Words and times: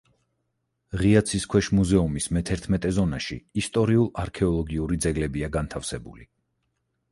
ღია 1.01 1.21
ცის 1.31 1.45
ქვეშ 1.53 1.69
მუზეუმის 1.79 2.29
მეთერთმეტე 2.39 2.93
ზონაში 2.99 3.39
ისტორიულ-არქეოლოგიური 3.63 5.01
ძეგლებია 5.07 5.55
განთავსებული. 5.61 6.31